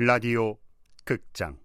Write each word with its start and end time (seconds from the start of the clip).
라디오 0.00 0.56
극장. 1.04 1.58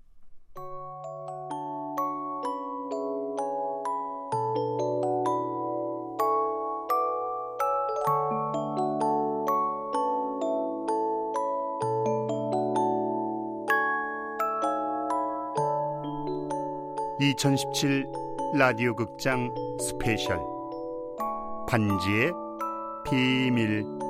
(2017) 17.20 18.08
라디오 18.58 18.96
극장 18.96 19.54
스페셜. 19.80 20.40
반지의 21.70 22.32
비밀 23.06 24.03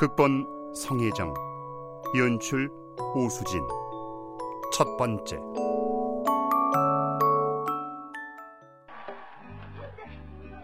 극본 0.00 0.72
성혜정 0.74 1.34
연출 2.16 2.70
오수진. 3.14 3.60
첫 4.72 4.96
번째. 4.96 5.36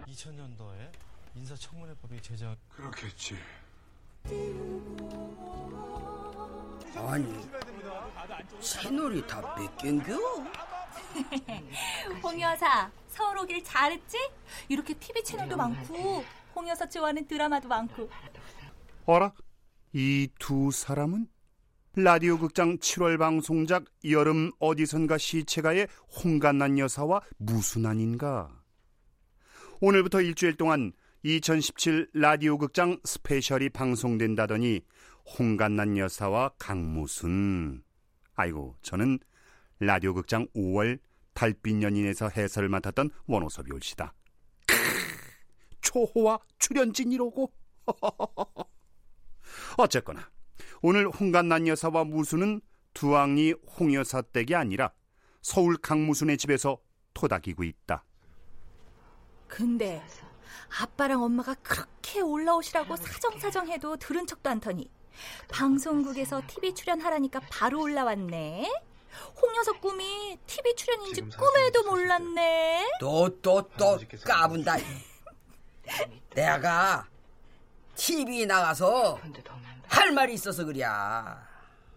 (2000년도에) 0.06 0.90
인사청문회법이 1.34 2.22
제정 2.22 2.56
그렇겠지. 2.70 3.36
아니 6.96 7.46
채널이 8.58 9.26
다몇 9.26 9.76
갠겨? 9.76 10.14
홍 12.22 12.40
여사 12.40 12.90
서울 13.08 13.36
오길 13.36 13.62
잘했지? 13.62 14.16
이렇게 14.70 14.94
TV 14.94 15.22
채널도 15.22 15.58
많고 15.58 16.24
홍 16.54 16.66
여사 16.70 16.88
좋아하는 16.88 17.26
드라마도 17.28 17.68
많고 17.68 18.08
어라? 19.06 19.32
이 19.92 20.28
두 20.40 20.72
사람은 20.72 21.28
라디오 21.94 22.38
극장 22.38 22.76
7월 22.78 23.18
방송작 23.18 23.84
여름 24.10 24.50
어디선가 24.58 25.16
시체가의 25.16 25.86
홍간난 26.10 26.76
여사와 26.80 27.20
무슨 27.38 27.86
안인가? 27.86 28.50
오늘부터 29.80 30.20
일주일 30.22 30.56
동안 30.56 30.92
2017 31.22 32.10
라디오 32.14 32.58
극장 32.58 32.98
스페셜이 33.04 33.68
방송된다더니 33.70 34.80
홍간난 35.38 35.96
여사와 35.96 36.50
강무순. 36.58 37.84
아이고, 38.34 38.74
저는 38.82 39.20
라디오 39.78 40.14
극장 40.14 40.48
5월 40.48 40.98
달빛 41.32 41.80
연인에서 41.80 42.28
해설을 42.28 42.68
맡았던 42.68 43.10
원호섭이 43.26 43.70
올시다. 43.72 44.12
크, 44.66 44.74
초호와 45.80 46.40
출연진이로고. 46.58 47.52
어쨌거나 49.76 50.28
오늘 50.82 51.08
홍간난 51.08 51.66
여사와 51.68 52.04
무수는 52.04 52.60
두왕리 52.94 53.52
홍여사 53.78 54.22
댁이 54.22 54.54
아니라 54.54 54.92
서울 55.42 55.76
강무순의 55.76 56.38
집에서 56.38 56.78
토닥이고 57.14 57.62
있다. 57.64 58.04
근데 59.48 60.02
아빠랑 60.80 61.22
엄마가 61.22 61.54
그렇게 61.62 62.20
올라오시라고 62.20 62.96
사정사정 62.96 63.68
해도 63.68 63.96
들은 63.96 64.26
척도 64.26 64.50
않더니 64.50 64.90
방송국에서 65.48 66.42
TV 66.46 66.74
출연하라니까 66.74 67.40
바로 67.50 67.82
올라왔네. 67.82 68.68
홍여석 69.40 69.80
꿈이 69.80 70.38
TV 70.46 70.74
출연인지 70.74 71.22
꿈에도 71.22 71.84
몰랐네. 71.90 72.98
또 73.00 73.28
또 73.40 73.68
또 73.78 73.98
까분다. 74.24 74.76
내가 76.34 77.06
TV 77.94 78.44
나가서 78.44 79.18
할 79.88 80.12
말이 80.12 80.34
있어서 80.34 80.64
그랴. 80.64 81.46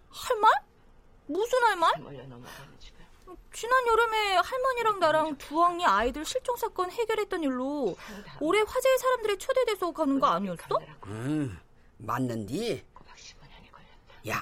할 0.10 0.38
말? 0.40 0.52
무슨 1.28 1.64
할 1.64 1.76
말? 1.76 1.92
지난 3.54 3.88
여름에 3.88 4.36
할머니랑 4.36 5.00
나랑 5.00 5.38
두왕리 5.38 5.86
아이들 5.86 6.24
실종 6.26 6.56
사건 6.56 6.90
해결했던 6.92 7.44
일로 7.44 7.96
올해 8.40 8.62
화제의 8.62 8.98
사람들이 8.98 9.38
초대돼서 9.38 9.92
가는 9.92 10.20
거 10.20 10.28
아니었어? 10.28 10.80
음, 11.08 11.60
맞는디. 11.98 12.84
야, 14.30 14.42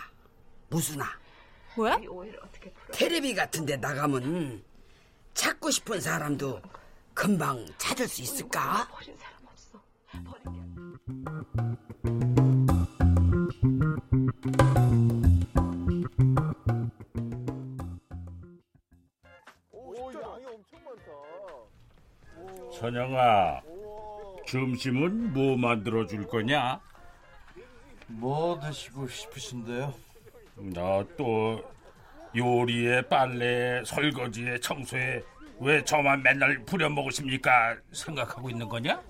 무슨아. 0.70 1.06
왜? 1.78 1.92
테레비 2.92 3.36
같은데 3.36 3.78
나가면 3.78 4.64
찾고 5.34 5.70
싶은 5.72 6.02
사람도 6.02 6.62
금방 7.14 7.66
찾을 7.78 8.08
수 8.08 8.22
있을까? 8.22 8.88
선영아, 22.80 23.62
점심은 24.46 25.34
뭐 25.34 25.58
만들어 25.58 26.06
줄 26.06 26.28
거냐? 26.28 26.80
뭐 28.08 28.60
드시고 28.60 29.08
싶으신데요? 29.08 29.94
너또 30.56 31.64
요리에 32.36 33.02
빨래, 33.04 33.84
설거지에 33.84 34.60
청소에 34.60 35.24
왜 35.60 35.84
저만 35.84 36.22
맨날 36.22 36.64
부려먹으십니까? 36.66 37.78
생각하고 37.92 38.52
있는 38.52 38.70
거냐? 38.70 39.02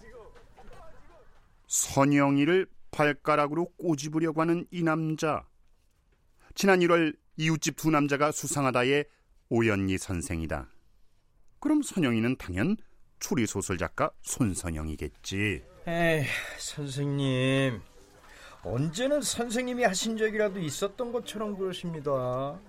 선영이를 1.67 2.65
발가락으로 2.97 3.65
꼬집으려고 3.77 4.41
하는 4.41 4.65
이 4.71 4.81
남자. 4.81 5.45
지난 6.55 6.79
1월 6.79 7.15
이웃집 7.35 7.75
두 7.75 7.91
남자가 7.91 8.31
수상하다의 8.31 9.05
오연희 9.49 9.99
선생이다. 9.99 10.67
그럼 11.59 11.83
선영이는 11.83 12.37
당연 12.37 12.75
추리소설 13.19 13.77
작가 13.77 14.09
손선영이겠지. 14.23 15.63
에이, 15.85 16.23
선생님. 16.57 17.79
언제는 18.63 19.21
선생님이 19.21 19.83
하신 19.83 20.17
적이라도 20.17 20.59
있었던 20.59 21.11
것처럼 21.11 21.55
그러십니다. 21.55 22.59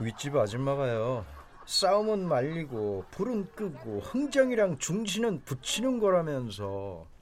윗집 0.00 0.36
아줌마가요. 0.36 1.26
싸움은 1.66 2.28
말리고 2.28 3.06
불은 3.10 3.50
끄고 3.56 4.00
흥정이랑 4.00 4.78
중신은 4.78 5.42
붙이는 5.44 5.98
거라면서 5.98 7.12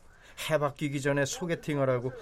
해 0.51 0.59
바뀌기 0.59 1.01
전에 1.01 1.25
소개팅을 1.25 1.89
하고 1.91 2.13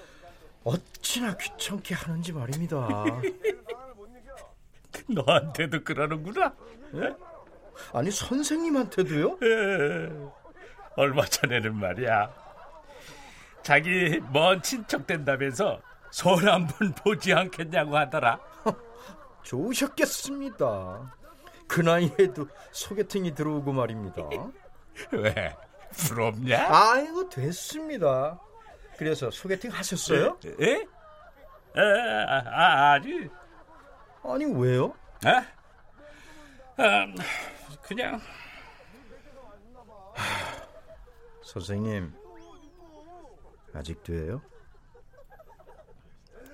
어찌나 0.65 1.37
귀찮게 1.37 1.95
하는지 1.95 2.33
말입니다. 2.33 2.87
너한테도 5.09 5.83
그러는구나. 5.85 6.55
예? 6.95 7.15
아니 7.93 8.11
선생님한테도요? 8.11 9.39
예. 9.43 10.11
얼마 10.97 11.25
전에는 11.25 11.75
말이야. 11.77 12.33
자기 13.63 14.21
먼 14.33 14.61
친척 14.63 15.07
된다면서 15.07 15.81
손 16.11 16.49
한 16.49 16.67
번 16.67 16.93
보지 16.95 17.33
않겠냐고 17.33 17.97
하더라. 17.97 18.39
좋으셨겠습니다. 19.43 21.15
그 21.69 21.81
나이에도 21.81 22.49
소개팅이 22.73 23.35
들어오고 23.35 23.73
말입니다. 23.73 24.23
왜? 25.13 25.57
부럽냐? 25.93 26.69
아이고 26.69 27.29
됐습니다. 27.29 28.41
그래서 28.97 29.31
소개팅 29.31 29.71
하셨어요? 29.71 30.39
에? 30.61 30.67
에? 30.67 30.87
아, 31.77 32.43
아, 32.47 32.93
아니. 32.93 33.29
아니 34.23 34.45
왜요? 34.45 34.95
에? 35.25 35.31
아, 36.77 37.07
그냥 37.83 38.21
선생님 41.43 42.13
아직도예요? 43.75 44.43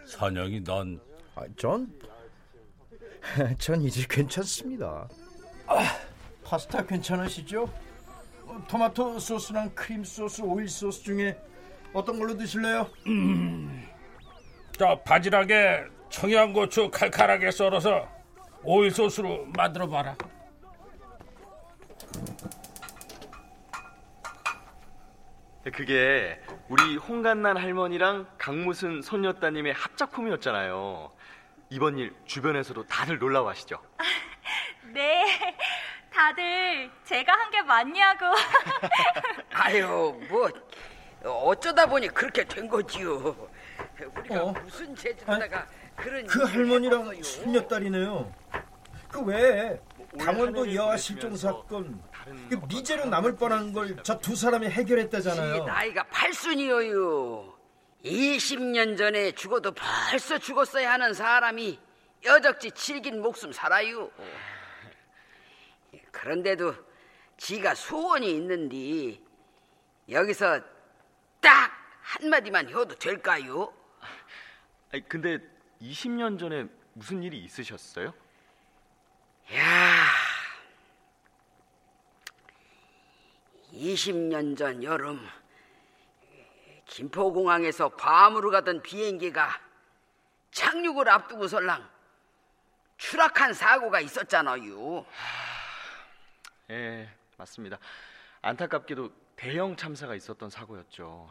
선영이 0.07 0.63
넌 0.65 1.01
아, 1.35 1.43
전, 1.57 1.93
전 3.59 3.83
이제 3.83 4.07
괜찮습니다. 4.09 5.09
아, 5.67 5.99
파스타 6.45 6.87
괜찮으시죠? 6.87 7.69
어, 8.67 8.69
토마토 8.69 9.19
소스랑 9.19 9.71
크림 9.75 10.03
소스, 10.03 10.43
오일 10.43 10.69
소스 10.69 11.03
중에 11.05 11.39
어떤 11.93 12.19
걸로 12.19 12.37
드실래요? 12.37 12.91
저 14.77 15.01
바지락에 15.05 15.85
청양고추 16.11 16.91
칼칼하게 16.91 17.51
썰어서 17.53 18.09
오일 18.65 18.91
소스로 18.91 19.47
만들어 19.57 19.89
봐라. 19.89 20.17
그게 25.73 26.41
우리 26.69 26.97
홍간난 26.97 27.57
할머니랑 27.57 28.27
강무순 28.39 29.03
손녀따님의 29.03 29.73
합작품이었잖아요. 29.73 31.13
이번 31.71 31.99
일 31.99 32.15
주변에서도 32.25 32.87
다들 32.87 33.19
놀라워하시죠? 33.19 33.81
네. 34.95 35.46
다들 36.21 36.91
제가 37.05 37.33
한 37.33 37.51
게 37.51 37.61
맞냐고. 37.63 38.25
아유, 39.53 40.19
뭐 40.31 40.51
어쩌다 41.45 41.85
보니 41.87 42.09
그렇게 42.09 42.43
된 42.45 42.67
거지요. 42.69 43.37
우리가 44.17 44.43
어? 44.43 44.53
무슨 44.65 44.95
죄짓다가 44.97 45.67
그런 45.95 46.27
그 46.27 46.43
할머니랑. 46.43 47.23
손녀딸이네요. 47.23 48.33
그 49.09 49.21
외에 49.23 49.79
강원도 50.19 50.75
여아 50.75 50.97
실종 50.97 51.37
사건 51.37 52.01
그 52.49 52.57
미제로 52.69 53.05
남을 53.05 53.37
뻔한 53.37 53.73
걸 53.73 53.95
저 54.03 54.19
두 54.19 54.35
사람이 54.35 54.67
지 54.69 54.73
해결했다잖아요. 54.73 55.65
나이가 55.65 56.03
팔순이어요. 56.05 57.55
20년 58.05 58.97
전에 58.97 59.33
죽어도 59.33 59.73
벌써 59.73 60.39
죽었어야 60.39 60.93
하는 60.93 61.13
사람이 61.13 61.79
여적지 62.25 62.71
칠긴 62.73 63.21
목숨 63.21 63.53
살아요. 63.53 64.11
그런데도 66.17 66.75
지가 67.37 67.75
소원이 67.75 68.31
있는데 68.31 69.21
여기서 70.09 70.61
딱 71.41 71.71
한마디만 72.01 72.69
해도 72.69 72.87
될까요? 72.87 73.73
아니, 74.93 75.07
근데 75.09 75.39
20년 75.83 76.39
전에 76.39 76.67
무슨 76.95 77.23
일이 77.23 77.39
있으셨어요? 77.45 78.15
야, 79.55 80.07
20년 83.73 84.57
전 84.57 84.83
여름 84.83 85.21
김포공항에서 86.87 87.91
괌으로 87.91 88.51
가던 88.51 88.83
비행기가 88.83 89.61
착륙을 90.51 91.11
앞두고 91.11 91.47
설랑 91.47 91.87
추락한 92.97 93.53
사고가 93.53 94.01
있었잖아요. 94.01 95.05
예, 96.71 97.09
맞습니다. 97.37 97.79
안타깝게도 98.43 99.13
대형 99.37 99.77
참사가 99.77 100.15
있었던 100.15 100.51
사고였죠. 100.51 101.31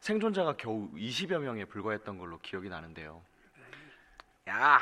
생존자가 0.00 0.56
겨우 0.56 0.90
20여 0.92 1.38
명에 1.38 1.64
불과했던 1.66 2.18
걸로 2.18 2.38
기억이 2.38 2.68
나는데요. 2.68 3.22
야, 4.48 4.80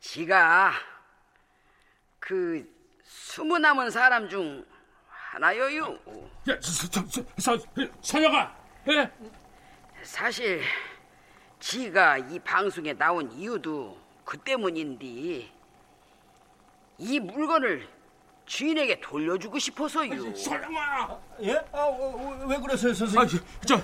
지가 0.00 0.72
그 2.18 2.66
숨어 3.02 3.58
남은 3.58 3.90
사람 3.90 4.28
중 4.28 4.64
하나여요. 5.08 5.94
야, 6.48 6.58
서, 6.60 7.56
서, 7.58 7.66
선영아, 8.00 8.56
예? 8.88 9.12
사실 10.02 10.62
지가 11.60 12.18
이 12.18 12.38
방송에 12.38 12.94
나온 12.94 13.30
이유도 13.32 14.00
그 14.24 14.38
때문인데 14.38 15.52
이 16.98 17.20
물건을 17.20 17.97
주인에게 18.48 18.98
돌려주고 19.00 19.58
싶어서요. 19.58 20.34
선영아. 20.34 21.20
예? 21.42 21.52
아, 21.70 21.84
어, 21.84 22.46
왜 22.48 22.58
그러세요, 22.58 22.94
선생님? 22.94 23.20
아, 23.20 23.26
저, 23.26 23.76
저, 23.76 23.82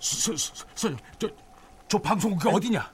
서, 0.00 0.36
서, 0.36 0.66
선영, 0.74 0.98
저, 1.18 1.28
저 1.86 1.98
방송국이 1.98 2.48
어디냐? 2.48 2.92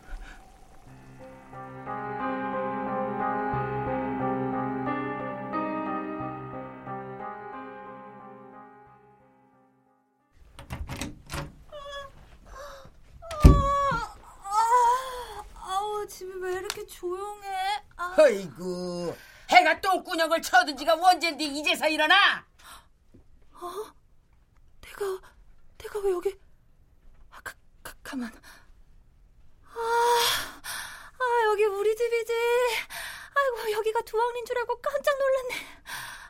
아우 15.55 16.07
집이 16.07 16.31
왜 16.43 16.53
이렇게 16.59 16.85
조용해? 16.87 17.49
아, 17.97 18.15
아이고 18.19 19.17
해가 19.75 19.81
똥구녕을 19.81 20.41
쳐든 20.43 20.77
지가 20.77 20.95
언젠데 20.95 21.45
이제서 21.45 21.89
일어나? 21.89 22.47
내가 24.81 25.21
내가 25.79 25.99
왜 26.01 26.13
여기? 26.13 26.39
아, 27.31 27.41
가, 27.43 27.55
가, 27.83 27.95
가만. 28.03 28.31
아, 29.67 29.79
아 29.79 31.47
여기 31.51 31.65
우리 31.65 31.97
집이지. 31.97 32.33
아이고 33.35 33.73
여기가 33.73 34.01
두왕린 34.03 34.45
줄 34.45 34.59
알고 34.59 34.81
깜짝 34.81 35.15
놀랐네. 35.19 35.67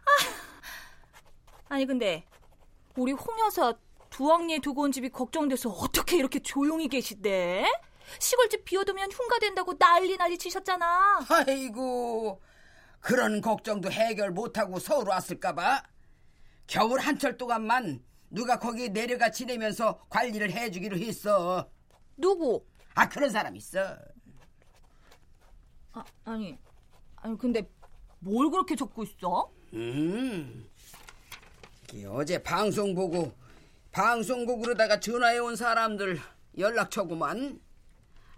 아, 0.06 1.74
아니 1.74 1.86
근데 1.86 2.26
우리 2.96 3.12
홍 3.12 3.38
여사 3.40 3.74
두왕리에 4.10 4.60
두고 4.60 4.82
온 4.82 4.92
집이 4.92 5.10
걱정돼서 5.10 5.70
어떻게 5.70 6.16
이렇게 6.16 6.38
조용히 6.38 6.88
계시대? 6.88 7.66
시골집 8.18 8.64
비워두면 8.64 9.10
흉가 9.10 9.38
된다고 9.38 9.76
난리 9.76 10.16
난리 10.16 10.38
치셨잖아. 10.38 11.20
아이고 11.28 12.40
그런 13.04 13.42
걱정도 13.42 13.92
해결 13.92 14.30
못하고 14.30 14.78
서울 14.78 15.10
왔을까봐 15.10 15.82
겨울 16.66 17.00
한철 17.00 17.36
동안만 17.36 18.02
누가 18.30 18.58
거기 18.58 18.88
내려가 18.88 19.30
지내면서 19.30 20.06
관리를 20.08 20.50
해주기로 20.50 20.96
했어. 20.96 21.70
누구? 22.16 22.64
아 22.94 23.06
그런 23.06 23.28
사람 23.28 23.54
있어. 23.56 23.98
아, 25.92 26.02
아니, 26.24 26.58
아니 27.16 27.36
근데 27.36 27.70
뭘 28.20 28.50
그렇게 28.50 28.74
적고 28.74 29.04
있어? 29.04 29.52
음. 29.74 30.66
어제 32.08 32.42
방송 32.42 32.94
보고 32.94 33.34
방송국으로다가 33.92 34.98
전화해 34.98 35.36
온 35.36 35.56
사람들 35.56 36.18
연락처구만. 36.56 37.60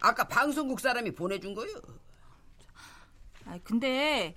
아까 0.01 0.27
방송국 0.27 0.81
사람이 0.81 1.13
보내준 1.13 1.55
거요. 1.55 1.71
아 3.47 3.57
근데 3.63 4.35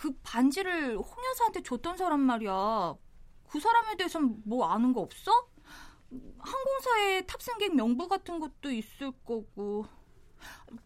그 0.00 0.10
반지를 0.22 0.96
홍 0.96 1.24
여사한테 1.30 1.62
줬던 1.62 1.98
사람 1.98 2.20
말이야. 2.20 2.94
그 3.50 3.60
사람에 3.60 3.96
대해서는 3.96 4.36
뭐 4.46 4.66
아는 4.66 4.94
거 4.94 5.02
없어? 5.02 5.30
항공사의 6.38 7.26
탑승객 7.26 7.74
명부 7.76 8.08
같은 8.08 8.40
것도 8.40 8.70
있을 8.70 9.12
거고. 9.26 9.84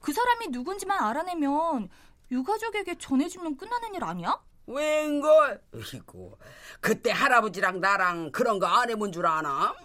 그 0.00 0.12
사람이 0.12 0.48
누군지만 0.48 0.98
알아내면 1.04 1.88
유가족에게 2.32 2.98
전해주면 2.98 3.56
끝나는 3.56 3.94
일 3.94 4.02
아니야? 4.02 4.42
웬걸? 4.66 5.62
이고 5.94 6.36
그때 6.80 7.12
할아버지랑 7.12 7.80
나랑 7.80 8.32
그런 8.32 8.58
거 8.58 8.66
안 8.66 8.90
해본 8.90 9.12
줄 9.12 9.26
아나? 9.26 9.76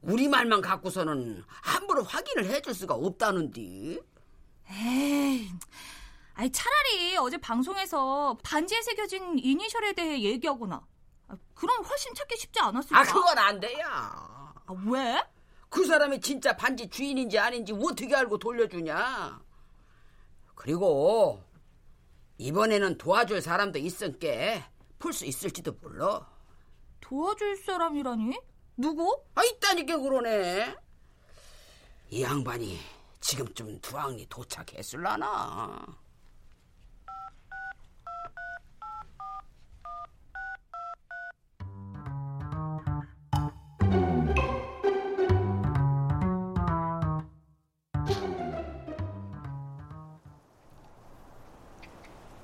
우리 0.00 0.26
말만 0.28 0.62
갖고서는 0.62 1.44
함부로 1.46 2.02
확인을 2.02 2.46
해줄 2.46 2.72
수가 2.72 2.94
없다는데. 2.94 4.00
에이, 4.70 5.50
아니 6.34 6.50
차라리 6.50 7.16
어제 7.18 7.36
방송에서 7.38 8.36
반지에 8.42 8.80
새겨진 8.82 9.38
이니셜에 9.38 9.92
대해 9.92 10.20
얘기하거나. 10.22 10.86
아, 11.28 11.36
그럼 11.54 11.84
훨씬 11.84 12.14
찾기 12.14 12.36
쉽지 12.36 12.60
않았을까? 12.60 12.98
아 12.98 13.04
그건 13.04 13.38
안 13.38 13.60
돼야. 13.60 13.86
아, 13.88 14.64
왜? 14.86 15.22
그 15.68 15.84
사람이 15.84 16.20
진짜 16.20 16.56
반지 16.56 16.88
주인인지 16.88 17.38
아닌지 17.38 17.72
어떻게 17.72 18.14
알고 18.14 18.38
돌려주냐? 18.38 19.40
그리고 20.54 21.42
이번에는 22.38 22.98
도와줄 22.98 23.40
사람도 23.40 23.78
있을게 23.78 24.64
풀 24.98 25.12
수 25.12 25.24
있을지도 25.24 25.72
몰라. 25.80 26.26
도와줄 27.00 27.56
사람이라니? 27.56 28.38
누구? 28.76 29.22
아 29.34 29.44
있다니까 29.44 29.98
그러네. 29.98 30.76
이 32.10 32.22
양반이 32.22 32.78
지금쯤 33.20 33.80
두항리 33.80 34.26
도착했을라나. 34.28 36.01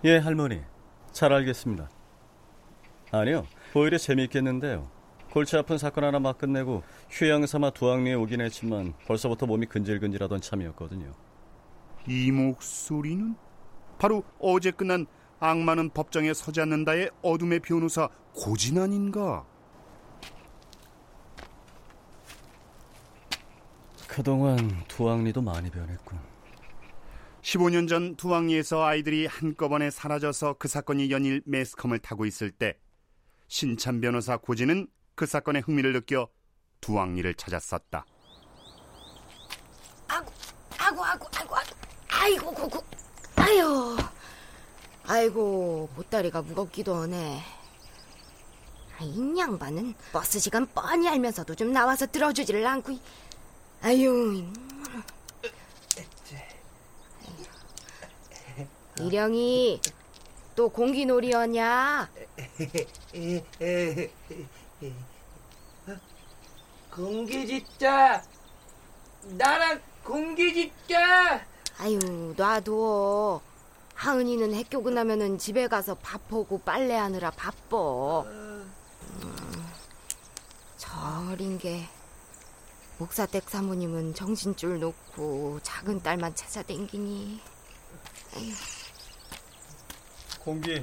예, 0.04 0.18
할머니. 0.18 0.62
잘 1.12 1.32
알겠습니다. 1.32 1.88
아니요, 3.10 3.46
오히려 3.74 3.98
재미있겠는데요. 3.98 4.88
골치 5.32 5.56
아픈 5.56 5.76
사건 5.76 6.04
하나 6.04 6.18
막 6.18 6.38
끝내고 6.38 6.82
휴양 7.10 7.46
삼아 7.46 7.70
두항리에 7.70 8.14
오긴 8.14 8.40
했지만 8.40 8.94
벌써부터 9.06 9.46
몸이 9.46 9.66
근질근질하던 9.66 10.40
참이었거든요. 10.40 11.12
이 12.06 12.30
목소리는 12.30 13.34
바로 13.98 14.22
어제 14.38 14.70
끝난 14.70 15.06
악마는 15.40 15.90
법정에 15.90 16.32
서지 16.32 16.60
않는다의 16.60 17.10
어둠의 17.22 17.60
변호사 17.60 18.08
고진환인가? 18.34 19.44
그동안 24.06 24.84
두항리도 24.88 25.42
많이 25.42 25.70
변했군. 25.70 26.18
15년 27.48 27.88
전 27.88 28.14
두왕리에서 28.16 28.84
아이들이 28.84 29.24
한꺼번에 29.24 29.90
사라져서 29.90 30.56
그 30.58 30.68
사건이 30.68 31.10
연일 31.10 31.40
매스컴을 31.46 31.98
타고 32.00 32.26
있을 32.26 32.50
때 32.50 32.76
신참 33.46 34.02
변호사 34.02 34.36
고진은 34.36 34.86
그 35.14 35.24
사건에 35.24 35.60
흥미를 35.60 35.94
느껴 35.94 36.28
두왕리를 36.82 37.32
찾았었다. 37.34 38.04
아구, 40.08 40.30
아구, 40.78 41.02
아구, 41.04 41.26
아구. 41.34 41.56
아이고, 42.10 42.52
구구. 42.52 42.82
아유. 43.36 43.96
아이고, 45.06 45.88
보따리가 45.94 46.42
무겁기도 46.42 46.96
하네. 46.96 47.40
이 49.00 49.38
양반은 49.38 49.94
버스 50.12 50.38
시간 50.38 50.66
뻔히 50.66 51.08
알면서도 51.08 51.54
좀 51.54 51.72
나와서 51.72 52.06
들어주지를 52.06 52.66
않고. 52.66 52.98
아유. 53.80 54.44
이령이 59.00 59.80
또 60.54 60.68
공기놀이였냐? 60.68 62.10
공기 66.90 67.46
짓자. 67.46 68.22
나랑 69.22 69.80
공기 70.02 70.52
짓자. 70.52 71.46
아유, 71.78 71.98
놔둬. 72.36 73.40
하은이는 73.94 74.54
학교 74.54 74.82
끝나면은 74.82 75.38
집에 75.38 75.68
가서 75.68 75.94
밥하고 75.96 76.58
빨래하느라 76.58 77.30
바빠. 77.30 78.22
음, 78.22 78.72
저 80.76 80.90
어린 81.30 81.58
게 81.58 81.88
목사댁 82.98 83.48
사모님은 83.48 84.14
정신줄 84.14 84.80
놓고 84.80 85.60
작은 85.62 86.02
딸만 86.02 86.34
찾아댕기니. 86.34 87.40
아유. 88.36 88.52
공기 90.48 90.82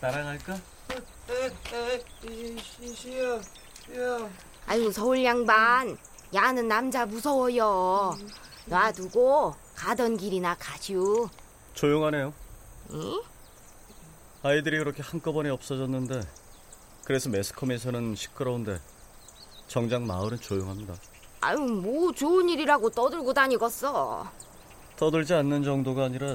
나랑 0.00 0.26
할까? 0.26 0.58
시시야, 2.80 3.34
야. 3.36 4.30
아유, 4.66 4.90
서울 4.90 5.24
양반. 5.24 5.96
야는 6.34 6.66
남자 6.66 7.06
무서워요. 7.06 8.18
놔두고 8.66 9.54
가던 9.76 10.16
길이나 10.16 10.56
가슈. 10.58 11.28
조용하네요. 11.74 12.34
응? 12.90 13.22
아이들이 14.42 14.78
그렇게 14.78 15.00
한꺼번에 15.00 15.48
없어졌는데 15.48 16.20
그래서 17.04 17.28
매스컴에서는 17.28 18.16
시끄러운데 18.16 18.80
정작 19.68 20.02
마을은 20.02 20.40
조용합니다. 20.40 20.96
아유, 21.40 21.58
뭐 21.58 22.10
좋은 22.10 22.48
일이라고 22.48 22.90
떠들고 22.90 23.32
다니겠어. 23.32 24.28
떠들지 24.96 25.34
않는 25.34 25.62
정도가 25.62 26.02
아니라 26.06 26.34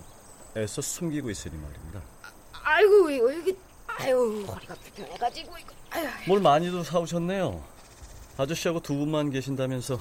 애써 0.55 0.81
숨기고 0.81 1.29
있으니 1.29 1.57
말입니다. 1.57 2.18
아이고, 2.69 3.09
이거 3.09 3.33
여기, 3.35 3.57
아유, 3.88 4.45
허리가 4.47 4.75
불편해가지고, 4.75 5.57
이거, 5.57 5.73
아유. 5.89 6.07
뭘 6.27 6.39
많이도 6.39 6.83
사오셨네요. 6.83 7.63
아저씨하고 8.38 8.79
두 8.81 8.95
분만 8.95 9.31
계신다면서 9.31 9.99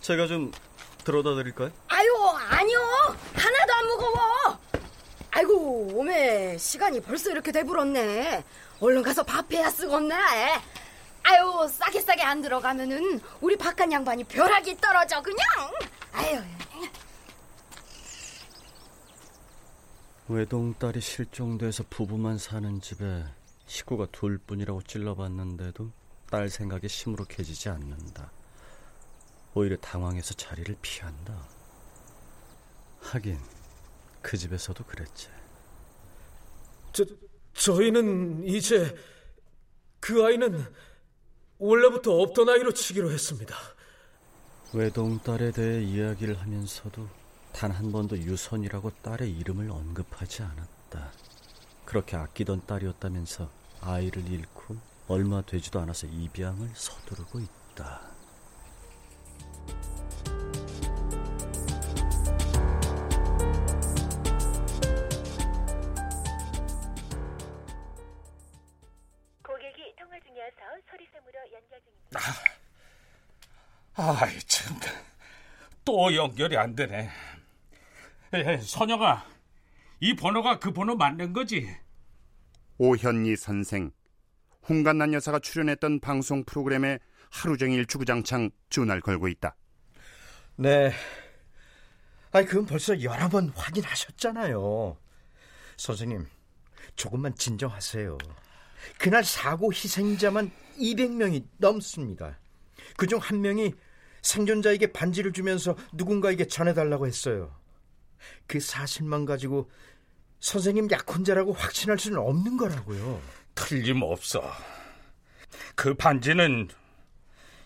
제가 0.00 0.26
좀 0.26 0.52
들어다 1.04 1.34
드릴까요? 1.34 1.70
아유, 1.88 2.08
아니요. 2.48 2.80
하나도 3.34 3.72
안 3.74 3.86
무거워. 3.86 4.58
아이고, 5.32 5.90
오메, 5.94 6.56
시간이 6.58 7.00
벌써 7.00 7.30
이렇게 7.30 7.52
돼버렸네. 7.52 8.44
얼른 8.80 9.02
가서 9.02 9.22
밥해야 9.24 9.68
쓰겄네. 9.70 10.14
아유, 11.24 11.68
싸게 11.70 12.00
싸게 12.00 12.22
안 12.22 12.40
들어가면은 12.40 13.20
우리 13.40 13.56
박한 13.56 13.90
양반이 13.92 14.24
벼락이 14.24 14.76
떨어져, 14.78 15.20
그냥. 15.20 15.46
아유. 16.12 16.40
외동딸이 20.30 21.00
실종돼서 21.00 21.82
부부만 21.90 22.38
사는 22.38 22.80
집에 22.80 23.24
식구가 23.66 24.06
둘뿐이라고 24.12 24.80
찔러봤는데도 24.82 25.90
딸 26.30 26.48
생각이 26.48 26.86
시무룩해지지 26.86 27.68
않는다. 27.68 28.30
오히려 29.54 29.76
당황해서 29.78 30.34
자리를 30.34 30.76
피한다. 30.80 31.34
하긴 33.00 33.40
그 34.22 34.36
집에서도 34.36 34.84
그랬지. 34.84 35.28
저 36.92 37.04
저희는 37.54 38.44
이제 38.46 38.96
그 39.98 40.24
아이는 40.24 40.64
원래부터 41.58 42.12
없던 42.12 42.50
아이로 42.50 42.72
치기로 42.72 43.10
했습니다. 43.10 43.56
외동딸에 44.74 45.50
대해 45.50 45.82
이야기를 45.82 46.40
하면서도 46.40 47.19
단 47.52 47.70
한 47.72 47.92
번도 47.92 48.16
유선이라고 48.18 48.90
딸의 49.02 49.30
이름을 49.38 49.70
언급하지 49.70 50.42
않았다. 50.42 51.12
그렇게 51.84 52.16
아끼던 52.16 52.66
딸이었다면서 52.66 53.50
아이를 53.82 54.26
잃고 54.28 54.76
얼마 55.08 55.42
되지도 55.42 55.80
않아서 55.80 56.06
입양을 56.06 56.70
서두르고 56.74 57.40
있다. 57.40 58.00
고객이 69.44 69.94
통화 69.98 70.18
중이어서 70.20 70.56
소리샘으로 70.90 71.38
연결 71.52 71.80
중입니다. 71.82 72.20
아이 73.94 74.38
참. 74.46 74.76
또 75.84 76.14
연결이 76.14 76.56
안 76.56 76.74
되네. 76.74 77.10
에, 78.32 78.58
선영아, 78.58 79.24
이 80.00 80.14
번호가 80.14 80.60
그 80.60 80.72
번호 80.72 80.94
맞는 80.94 81.32
거지? 81.32 81.68
오현희 82.78 83.36
선생, 83.36 83.90
홍간난 84.68 85.12
여사가 85.12 85.40
출연했던 85.40 86.00
방송 86.00 86.44
프로그램에 86.44 87.00
하루 87.28 87.56
종일 87.56 87.86
주구장창 87.86 88.50
전화를 88.70 89.02
걸고 89.02 89.26
있다. 89.28 89.56
네. 90.56 90.92
아이, 92.32 92.44
그건 92.44 92.66
벌써 92.66 93.02
여러 93.02 93.28
번 93.28 93.48
확인하셨잖아요. 93.48 94.96
선생님, 95.76 96.26
조금만 96.94 97.34
진정하세요. 97.34 98.16
그날 98.98 99.24
사고 99.24 99.72
희생자만 99.72 100.52
200명이 100.78 101.46
넘습니다. 101.58 102.38
그중 102.96 103.18
한 103.18 103.40
명이 103.40 103.74
생존자에게 104.22 104.92
반지를 104.92 105.32
주면서 105.32 105.76
누군가에게 105.92 106.46
전해달라고 106.46 107.08
했어요. 107.08 107.59
그 108.46 108.60
사실만 108.60 109.24
가지고 109.24 109.70
선생님 110.40 110.90
약혼자라고 110.90 111.52
확신할 111.52 111.98
수는 111.98 112.18
없는 112.18 112.56
거라고요. 112.56 113.20
틀림없어. 113.54 114.42
그 115.74 115.94
반지는 115.94 116.68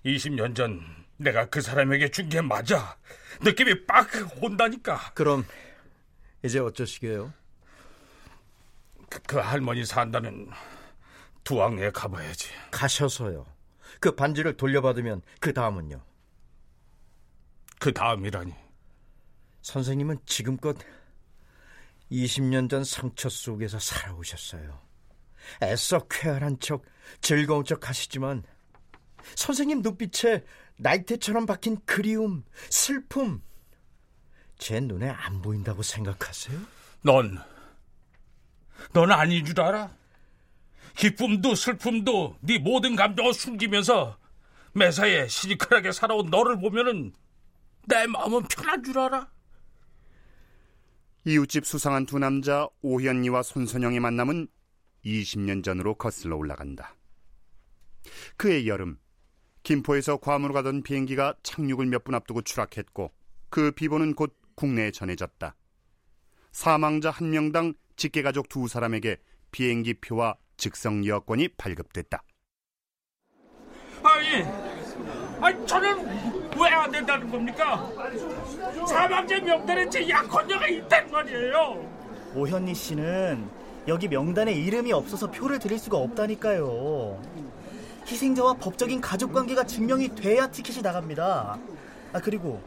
20년 0.05 0.55
전 0.57 0.81
내가 1.17 1.47
그 1.47 1.61
사람에게 1.61 2.11
준 2.11 2.29
게 2.29 2.41
맞아. 2.41 2.97
느낌이 3.43 3.87
빡 3.87 4.09
온다니까. 4.43 5.13
그럼 5.15 5.45
이제 6.45 6.59
어쩌시게요? 6.59 7.33
그, 9.09 9.21
그 9.23 9.37
할머니 9.39 9.85
산다는 9.85 10.49
두왕리에 11.45 11.91
가봐야지. 11.91 12.49
가셔서요. 12.71 13.47
그 14.01 14.15
반지를 14.15 14.57
돌려받으면 14.57 15.23
그 15.41 15.53
다음은요. 15.53 16.01
그 17.79 17.93
다음이라니. 17.93 18.53
선생님은 19.65 20.19
지금껏 20.27 20.77
20년 22.13 22.69
전 22.69 22.85
상처 22.85 23.31
속에서 23.31 23.79
살아오셨어요. 23.79 24.79
애써 25.63 26.07
쾌활한 26.07 26.61
척, 26.61 26.85
즐거운 27.23 27.65
척 27.65 27.89
하시지만 27.89 28.45
선생님 29.35 29.81
눈빛에 29.81 30.45
나이테처럼 30.77 31.47
박힌 31.47 31.79
그리움, 31.87 32.45
슬픔 32.69 33.43
제 34.59 34.81
눈에 34.81 35.09
안 35.09 35.41
보인다고 35.41 35.83
생각하세요? 35.83 36.61
넌, 37.03 37.39
넌 38.93 39.11
아닌 39.13 39.47
줄 39.47 39.59
알아? 39.63 39.91
기쁨도 40.95 41.55
슬픔도 41.55 42.37
네 42.43 42.59
모든 42.59 42.95
감정을 42.97 43.33
숨기면서 43.33 44.19
매사에 44.75 45.27
시니컬하게 45.27 45.93
살아온 45.93 46.29
너를 46.29 46.59
보면은 46.59 47.15
내 47.87 48.07
마음은 48.07 48.47
편한 48.49 48.85
줄 48.85 48.99
알아? 48.99 49.34
이웃집 51.27 51.65
수상한 51.65 52.05
두 52.05 52.19
남자 52.19 52.69
오현이와 52.83 53.43
손선영의 53.43 54.01
만남은 54.01 54.47
20년 55.05 55.65
전으로 55.65 55.95
거슬러 55.95 56.37
올라간다. 56.37 56.95
그해 58.37 58.67
여름 58.67 58.99
김포에서 59.63 60.19
괌으로 60.19 60.53
가던 60.53 60.83
비행기가 60.83 61.35
착륙을 61.43 61.87
몇 61.87 62.05
분 62.05 62.15
앞두고 62.15 62.43
추락했고 62.43 63.11
그 63.49 63.71
비보는 63.71 64.15
곧 64.15 64.37
국내에 64.55 64.91
전해졌다. 64.91 65.57
사망자 66.53 67.11
한 67.11 67.31
명당 67.31 67.73
직계 67.97 68.23
가족 68.23 68.49
두 68.51 68.69
사람에게 68.69 69.17
비행기 69.51 69.95
표와 69.95 70.37
즉석 70.59 71.07
여권이 71.07 71.49
발급됐다. 71.57 72.23
아니, 74.03 74.43
아니 75.41 75.67
저는 75.67 76.44
왜 76.57 76.69
안 76.75 76.91
된다는 76.91 77.31
겁니까? 77.31 77.89
사망자 78.89 79.39
명단에 79.41 79.89
제 79.89 80.09
약혼녀가 80.09 80.69
있단 80.69 81.11
말이에요. 81.11 81.85
오현희 82.35 82.75
씨는 82.75 83.49
여기 83.89 84.09
명단에 84.09 84.53
이름이 84.53 84.93
없어서 84.93 85.31
표를 85.31 85.59
드릴 85.59 85.79
수가 85.79 85.99
없다니까요. 85.99 87.21
희생자와 88.07 88.55
법적인 88.55 89.01
가족 89.01 89.33
관계가 89.33 89.65
증명이 89.65 90.15
돼야 90.15 90.47
티켓이 90.47 90.83
나갑니다. 90.83 91.59
아 92.13 92.21
그리고 92.21 92.61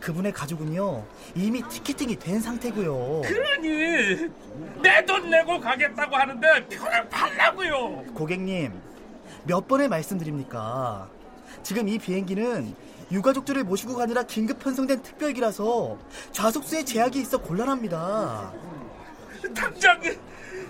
그분의 0.00 0.32
가족은요 0.32 1.04
이미 1.34 1.62
티켓팅이 1.68 2.16
된 2.16 2.40
상태고요. 2.40 3.22
그러니 3.24 4.28
내 4.82 5.04
돈 5.06 5.28
내고 5.28 5.58
가겠다고 5.60 6.16
하는데 6.16 6.66
표를 6.68 7.08
팔라고요. 7.08 8.04
고객님 8.14 8.72
몇 9.44 9.66
번을 9.66 9.88
말씀드립니까? 9.88 11.08
지금 11.62 11.88
이 11.88 11.98
비행기는 11.98 12.74
유가족들을 13.10 13.64
모시고 13.64 13.96
가느라 13.96 14.22
긴급 14.22 14.60
편성된 14.60 15.02
특별기라서 15.02 15.98
좌석수에 16.32 16.84
제약이 16.84 17.20
있어 17.20 17.38
곤란합니다. 17.38 18.52
당장 19.54 20.00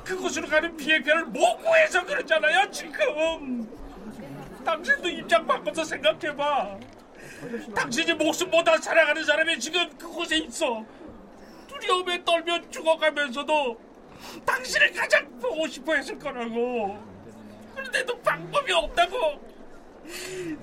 그곳으로 0.05 0.49
가는 0.49 0.75
비행편을 0.77 1.27
못 1.27 1.59
구해서 1.59 2.05
그러잖아요 2.05 2.71
지금. 2.71 3.69
당신도 4.65 5.09
입장 5.09 5.47
바꿔서 5.47 5.85
생각해봐. 5.85 6.79
당신이 7.75 8.15
목숨 8.15 8.51
보다 8.51 8.77
사랑하는 8.79 9.25
사람이 9.25 9.59
지금 9.59 9.89
그곳에 9.99 10.39
있어. 10.39 10.85
두려움에 11.67 12.23
떨며 12.25 12.61
죽어가면서도 12.71 13.79
당신을 14.45 14.93
가장 14.93 15.39
보고 15.41 15.67
싶어 15.67 15.95
했을 15.95 16.19
거라고. 16.19 16.99
그런데도 17.75 18.19
방법이 18.21 18.73
없다고. 18.73 19.51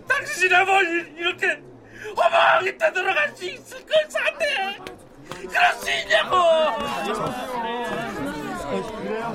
당신이라면 0.08 1.16
이렇게 1.18 1.62
허망하게 2.16 2.78
떠들어갈 2.78 3.36
수 3.36 3.46
있을 3.46 3.86
걸 3.86 4.06
산대. 4.10 4.78
그럴 5.30 5.74
수 5.76 5.92
있냐고. 5.92 6.38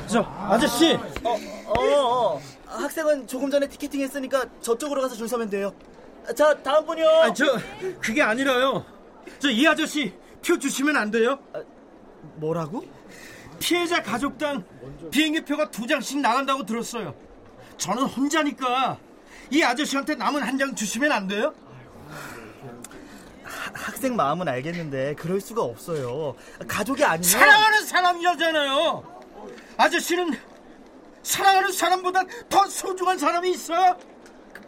저 0.07 0.21
아저씨. 0.23 0.95
어, 1.25 1.37
어, 1.67 2.35
어. 2.37 2.41
학생은 2.67 3.27
조금 3.27 3.51
전에 3.51 3.67
티켓팅 3.69 4.01
했으니까 4.01 4.45
저쪽으로 4.61 5.03
가서 5.03 5.15
줄 5.15 5.29
서면 5.29 5.49
돼요. 5.51 5.73
자, 6.37 6.55
다음 6.63 6.87
분이요. 6.87 7.09
아, 7.09 7.33
저 7.33 7.45
그게 8.01 8.23
아니라요. 8.23 8.85
저 9.39 9.49
이 9.51 9.67
아저씨 9.67 10.13
표 10.45 10.59
주시면 10.59 10.97
안 10.97 11.11
돼요? 11.11 11.39
아, 11.53 11.61
뭐라고? 12.37 12.85
피해자 13.59 14.03
가족당 14.03 14.65
비행기 15.11 15.45
표가 15.45 15.71
두 15.71 15.87
장씩 15.87 16.21
나간다고 16.21 16.65
들었어요. 16.65 17.15
저는 17.77 18.05
혼자니까 18.05 18.99
이 19.51 19.63
아저씨한테 19.63 20.15
남은 20.15 20.43
한 20.43 20.59
장 20.59 20.75
주시면 20.75 21.11
안 21.13 21.27
돼요? 21.27 21.53
하, 23.45 23.71
학생 23.75 24.15
마음은 24.17 24.47
알겠는데 24.49 25.15
그럴 25.17 25.41
수가 25.41 25.63
없어요. 25.63 26.35
가족이 26.69 27.05
아니면 27.05 27.23
사랑하는 27.23 27.85
사람이잖아요. 27.87 29.23
아저씨는 29.77 30.33
사랑하는 31.23 31.73
사람보다 31.73 32.23
더 32.49 32.67
소중한 32.67 33.19
사람이 33.19 33.51
있어. 33.53 33.97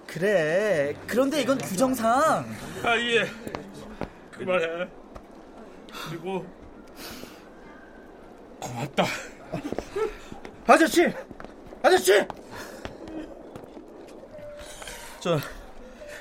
그래. 0.06 0.94
그런데 1.06 1.40
이건 1.42 1.58
규정상. 1.58 2.12
아 2.84 2.98
예. 2.98 3.30
그만해. 4.32 4.88
그리고 6.08 6.44
고맙다. 8.60 9.04
아저씨, 10.66 11.12
아저씨. 11.82 12.26
저 15.24 15.40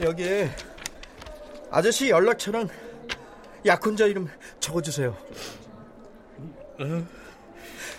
여기 0.01 0.47
아저씨 1.69 2.09
연락처랑 2.09 2.69
약혼자 3.65 4.05
이름 4.05 4.29
적어주세요. 4.61 5.13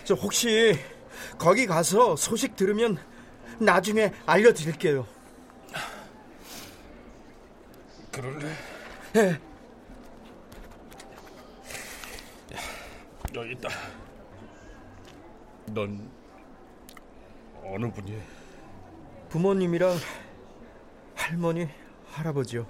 저 0.03 0.15
혹시 0.15 0.79
거기 1.37 1.67
가서 1.67 2.15
소식 2.15 2.55
들으면 2.55 2.97
나중에 3.59 4.11
알려드릴게요. 4.25 5.05
그럴래? 8.11 8.51
네. 9.13 9.39
여기 13.35 13.51
있다. 13.51 13.69
넌 15.67 16.09
어느 17.63 17.91
분이? 17.91 18.19
부모님이랑 19.29 19.99
할머니, 21.25 21.67
할아버지요. 22.11 22.67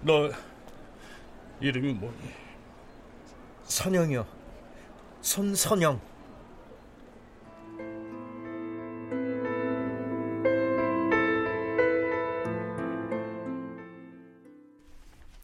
너 0.00 0.30
이름이 1.60 1.92
뭐니? 1.92 2.16
선영이요. 3.64 4.26
손선영. 5.20 6.00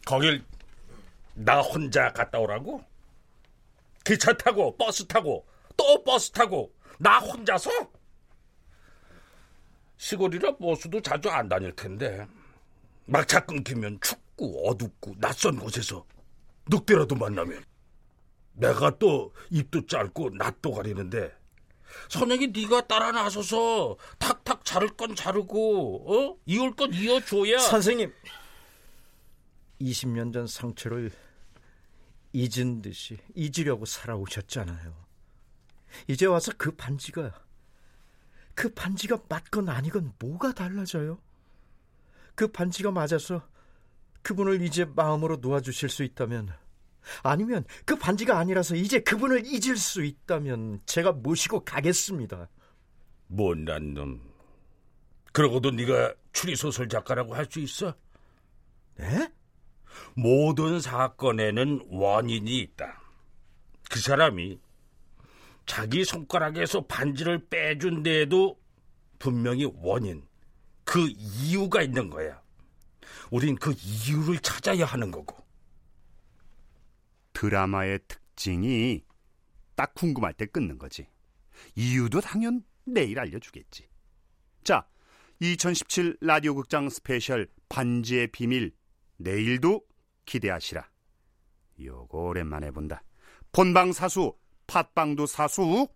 거길 0.07 0.43
나 1.35 1.61
혼자 1.61 2.11
갔다 2.13 2.39
오라고? 2.39 2.83
기차 4.03 4.35
타고 4.35 4.75
버스 4.75 5.05
타고 5.05 5.45
또 5.87 6.03
버스 6.03 6.29
타고 6.31 6.75
나 6.99 7.17
혼자서? 7.19 7.71
시골이라 9.95 10.57
버스도 10.57 11.01
자주 11.01 11.29
안 11.29 11.47
다닐 11.47 11.73
텐데 11.73 12.27
막차 13.05 13.45
끊기면 13.45 13.97
춥고 14.01 14.69
어둡고 14.69 15.15
낯선 15.17 15.57
곳에서 15.57 16.05
늑대라도 16.69 17.15
만나면 17.15 17.63
내가 18.51 18.97
또 18.99 19.33
입도 19.49 19.85
짧고 19.85 20.31
낯도 20.31 20.73
가리는데 20.73 21.33
선영이 22.09 22.47
네가 22.47 22.87
따라 22.87 23.13
나서서 23.13 23.95
탁탁 24.19 24.65
자를 24.65 24.89
건 24.89 25.15
자르고 25.15 26.33
어? 26.33 26.37
이을 26.45 26.75
건 26.75 26.93
이어줘야 26.93 27.59
선생님 27.59 28.13
20년 29.79 30.33
전 30.33 30.47
상처를 30.47 31.11
잊은 32.33 32.81
듯이 32.81 33.17
잊으려고 33.33 33.85
살아오셨잖아요. 33.85 35.06
이제 36.07 36.25
와서 36.25 36.51
그 36.57 36.71
반지가 36.71 37.31
그 38.53 38.73
반지가 38.73 39.23
맞건 39.29 39.69
아니건 39.69 40.13
뭐가 40.19 40.53
달라져요? 40.53 41.19
그 42.35 42.47
반지가 42.47 42.91
맞아서 42.91 43.47
그분을 44.21 44.61
이제 44.61 44.85
마음으로 44.85 45.37
놓아주실 45.37 45.89
수 45.89 46.03
있다면 46.03 46.49
아니면 47.23 47.63
그 47.85 47.95
반지가 47.95 48.37
아니라서 48.37 48.75
이제 48.75 48.99
그분을 48.99 49.45
잊을 49.45 49.77
수 49.77 50.03
있다면 50.03 50.81
제가 50.85 51.13
모시고 51.13 51.63
가겠습니다. 51.63 52.49
못난 53.27 53.93
놈. 53.93 54.21
그러고도 55.33 55.71
네가 55.71 56.13
추리소설 56.33 56.89
작가라고 56.89 57.35
할 57.35 57.47
수 57.49 57.59
있어? 57.59 57.95
네? 58.95 59.31
모든 60.15 60.79
사건에는 60.79 61.87
원인이 61.89 62.59
있다. 62.59 63.01
그 63.89 63.99
사람이 63.99 64.59
자기 65.67 66.03
손가락에서 66.03 66.87
반지를 66.87 67.47
빼준 67.49 68.01
데에도 68.01 68.59
분명히 69.19 69.69
원인, 69.75 70.25
그 70.83 71.07
이유가 71.09 71.83
있는 71.83 72.09
거야. 72.09 72.41
우린 73.29 73.55
그 73.55 73.75
이유를 73.77 74.39
찾아야 74.39 74.85
하는 74.85 75.11
거고. 75.11 75.37
드라마의 77.33 77.99
특징이 78.07 79.03
딱 79.75 79.93
궁금할 79.93 80.33
때 80.33 80.45
끊는 80.47 80.79
거지. 80.79 81.07
이유도 81.75 82.21
당연 82.21 82.63
내일 82.85 83.19
알려주겠지. 83.19 83.87
자, 84.63 84.87
2017 85.39 86.17
라디오 86.21 86.55
극장 86.55 86.89
스페셜 86.89 87.47
반지의 87.69 88.27
비밀 88.27 88.73
내일도 89.17 89.85
기대하시라. 90.25 90.89
요거 91.79 92.17
오랜만에 92.17 92.71
본다. 92.71 93.03
본방 93.51 93.91
사수, 93.91 94.33
팟빵도 94.67 95.25
사수. 95.25 95.87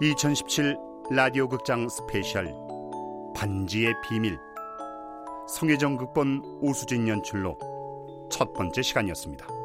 (2017) 0.00 0.76
라디오 1.10 1.48
극장 1.48 1.88
스페셜 1.88 2.54
반지의 3.34 3.94
비밀 4.02 4.38
성혜정 5.48 5.96
극본 5.96 6.58
오수진 6.60 7.08
연출로 7.08 7.58
첫 8.30 8.52
번째 8.52 8.82
시간이었습니다. 8.82 9.57